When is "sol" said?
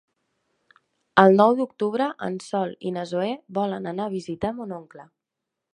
2.47-2.73